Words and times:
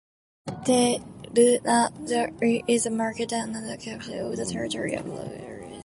Castelnaudary 0.65 2.63
is 2.67 2.87
a 2.87 2.89
market 2.89 3.29
town, 3.29 3.53
and 3.55 3.69
the 3.69 3.77
capital 3.77 4.31
of 4.31 4.37
the 4.37 4.45
territory 4.47 4.95
of 4.95 5.05
Lauragais. 5.05 5.79